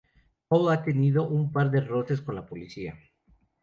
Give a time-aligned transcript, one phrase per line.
[0.47, 2.97] Cole ha tenido un par de roces con la policía.